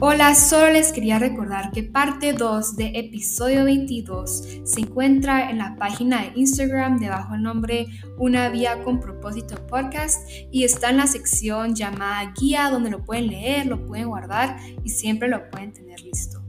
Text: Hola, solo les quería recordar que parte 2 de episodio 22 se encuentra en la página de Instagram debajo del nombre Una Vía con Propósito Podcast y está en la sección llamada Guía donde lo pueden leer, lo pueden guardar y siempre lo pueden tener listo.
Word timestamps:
Hola, 0.00 0.34
solo 0.34 0.72
les 0.72 0.92
quería 0.92 1.20
recordar 1.20 1.70
que 1.70 1.84
parte 1.84 2.32
2 2.32 2.76
de 2.76 2.92
episodio 2.94 3.64
22 3.64 4.60
se 4.64 4.80
encuentra 4.80 5.50
en 5.50 5.58
la 5.58 5.76
página 5.76 6.22
de 6.22 6.32
Instagram 6.34 6.98
debajo 6.98 7.32
del 7.32 7.42
nombre 7.42 7.86
Una 8.18 8.48
Vía 8.48 8.82
con 8.82 8.98
Propósito 8.98 9.54
Podcast 9.66 10.28
y 10.50 10.64
está 10.64 10.90
en 10.90 10.96
la 10.96 11.06
sección 11.06 11.76
llamada 11.76 12.32
Guía 12.38 12.70
donde 12.70 12.90
lo 12.90 13.04
pueden 13.04 13.28
leer, 13.28 13.66
lo 13.66 13.86
pueden 13.86 14.08
guardar 14.08 14.56
y 14.82 14.90
siempre 14.90 15.28
lo 15.28 15.48
pueden 15.48 15.72
tener 15.72 16.00
listo. 16.00 16.43